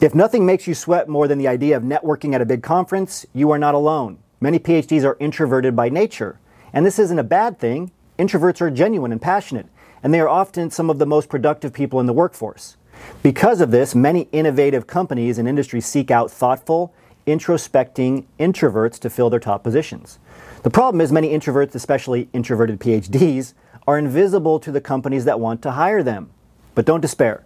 [0.00, 3.26] If nothing makes you sweat more than the idea of networking at a big conference,
[3.34, 4.16] you are not alone.
[4.40, 6.40] Many PhDs are introverted by nature.
[6.72, 7.90] And this isn't a bad thing.
[8.18, 9.66] Introverts are genuine and passionate,
[10.02, 12.78] and they are often some of the most productive people in the workforce.
[13.22, 16.94] Because of this, many innovative companies and industries seek out thoughtful,
[17.26, 20.18] introspecting introverts to fill their top positions.
[20.62, 23.52] The problem is, many introverts, especially introverted PhDs,
[23.86, 26.30] are invisible to the companies that want to hire them.
[26.74, 27.44] But don't despair,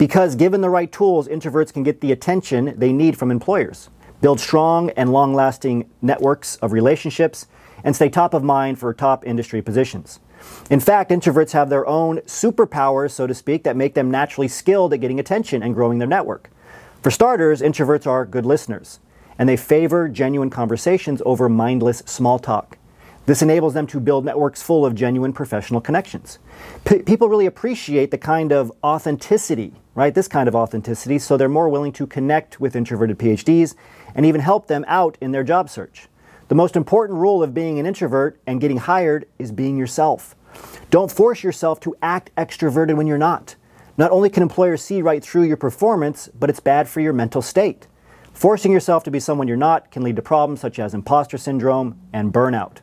[0.00, 3.90] because given the right tools, introverts can get the attention they need from employers,
[4.22, 7.46] build strong and long lasting networks of relationships,
[7.84, 10.18] and stay top of mind for top industry positions.
[10.70, 14.94] In fact, introverts have their own superpowers, so to speak, that make them naturally skilled
[14.94, 16.48] at getting attention and growing their network.
[17.02, 19.00] For starters, introverts are good listeners,
[19.38, 22.78] and they favor genuine conversations over mindless small talk.
[23.26, 26.38] This enables them to build networks full of genuine professional connections.
[26.84, 30.14] P- people really appreciate the kind of authenticity, right?
[30.14, 33.74] This kind of authenticity, so they're more willing to connect with introverted PhDs
[34.14, 36.08] and even help them out in their job search.
[36.48, 40.34] The most important rule of being an introvert and getting hired is being yourself.
[40.90, 43.54] Don't force yourself to act extroverted when you're not.
[43.96, 47.42] Not only can employers see right through your performance, but it's bad for your mental
[47.42, 47.86] state.
[48.32, 52.00] Forcing yourself to be someone you're not can lead to problems such as imposter syndrome
[52.12, 52.78] and burnout.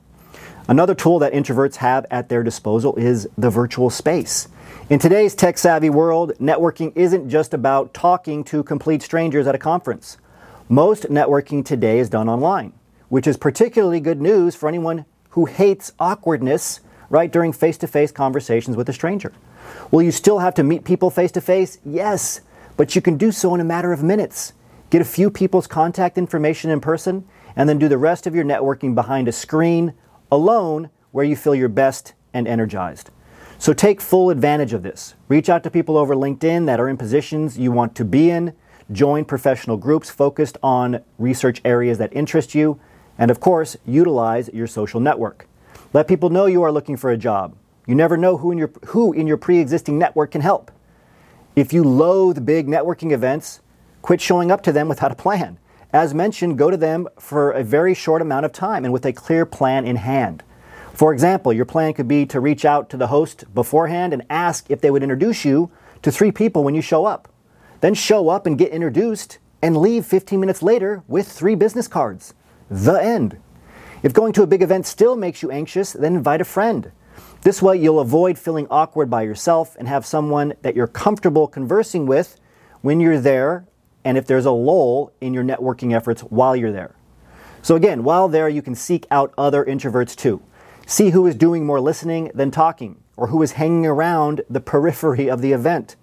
[0.68, 4.48] Another tool that introverts have at their disposal is the virtual space.
[4.90, 9.60] In today's tech savvy world, networking isn't just about talking to complete strangers at a
[9.60, 10.18] conference.
[10.70, 12.74] Most networking today is done online
[13.10, 18.12] which is particularly good news for anyone who hates awkwardness right during face to face
[18.12, 19.32] conversations with a stranger.
[19.92, 21.80] Will you still have to meet people face to face?
[21.86, 22.42] Yes,
[22.76, 24.54] but you can do so in a matter of minutes.
[24.90, 28.46] Get a few people's contact information in person, and then do the rest of your
[28.46, 29.94] networking behind a screen
[30.32, 33.10] alone where you feel your best and energized.
[33.58, 35.16] So take full advantage of this.
[35.28, 38.54] Reach out to people over LinkedIn that are in positions you want to be in.
[38.92, 42.80] Join professional groups focused on research areas that interest you
[43.18, 45.48] and of course, utilize your social network.
[45.94, 47.56] Let people know you are looking for a job.
[47.86, 50.72] You never know who in your, who in your pre existing network can help.
[51.56, 53.62] If you loathe big networking events,
[54.02, 55.58] quit showing up to them without a plan.
[55.94, 59.14] As mentioned, go to them for a very short amount of time and with a
[59.14, 60.44] clear plan in hand.
[60.94, 64.70] For example, your plan could be to reach out to the host beforehand and ask
[64.70, 65.72] if they would introduce you
[66.02, 67.30] to three people when you show up.
[67.82, 72.34] Then show up and get introduced and leave 15 minutes later with three business cards
[72.70, 73.40] the end.
[74.04, 76.92] If going to a big event still makes you anxious, then invite a friend.
[77.42, 82.06] This way, you'll avoid feeling awkward by yourself and have someone that you're comfortable conversing
[82.06, 82.40] with
[82.82, 83.66] when you're there
[84.04, 86.96] and if there's a lull in your networking efforts while you're there.
[87.62, 90.42] So, again, while there, you can seek out other introverts too.
[90.86, 95.30] See who is doing more listening than talking, or who is hanging around the periphery
[95.30, 95.96] of the event.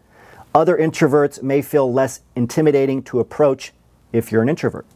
[0.55, 3.72] Other introverts may feel less intimidating to approach
[4.12, 4.87] if you're an introvert.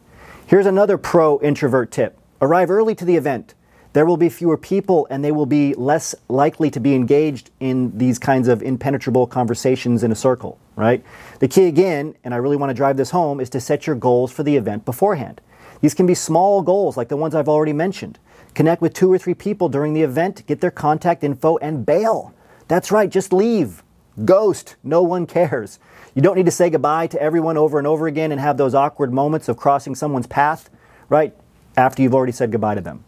[0.45, 3.55] Here's another pro introvert tip arrive early to the event.
[3.93, 7.97] There will be fewer people and they will be less likely to be engaged in
[7.97, 11.03] these kinds of impenetrable conversations in a circle, right?
[11.39, 13.95] The key again, and I really want to drive this home, is to set your
[13.95, 15.41] goals for the event beforehand.
[15.81, 18.19] These can be small goals like the ones I've already mentioned.
[18.53, 22.33] Connect with two or three people during the event, get their contact info, and bail.
[22.67, 23.81] That's right, just leave.
[24.23, 24.75] Ghost.
[24.83, 25.79] No one cares.
[26.13, 28.75] You don't need to say goodbye to everyone over and over again and have those
[28.75, 30.69] awkward moments of crossing someone's path,
[31.07, 31.33] right,
[31.77, 33.03] after you've already said goodbye to them.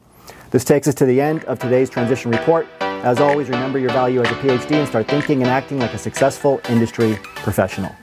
[0.51, 2.67] This takes us to the end of today's transition report.
[2.81, 5.97] As always, remember your value as a PhD and start thinking and acting like a
[5.97, 7.95] successful industry professional.